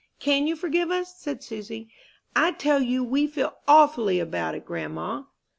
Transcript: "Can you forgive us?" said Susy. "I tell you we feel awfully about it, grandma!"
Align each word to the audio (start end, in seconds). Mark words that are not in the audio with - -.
"Can 0.19 0.47
you 0.47 0.55
forgive 0.55 0.89
us?" 0.89 1.15
said 1.19 1.43
Susy. 1.43 1.93
"I 2.35 2.53
tell 2.53 2.81
you 2.81 3.03
we 3.03 3.27
feel 3.27 3.57
awfully 3.67 4.19
about 4.19 4.55
it, 4.55 4.65
grandma!" 4.65 5.25